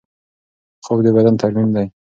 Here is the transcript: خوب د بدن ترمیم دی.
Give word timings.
خوب 0.85 0.99
د 1.05 1.07
بدن 1.15 1.35
ترمیم 1.41 1.69
دی. 1.75 1.87